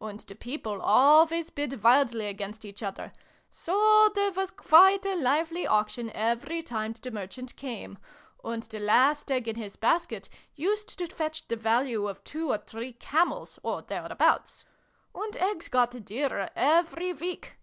[0.00, 3.12] And the people always bid wildly against each other:
[3.50, 7.98] so there was quite a lively auction every time the Merchant came,
[8.44, 12.58] and the last egg in his basket used to fetch the value of two or
[12.58, 14.64] three camels, or thereabouts.
[15.16, 17.56] And eggs got dearer every week.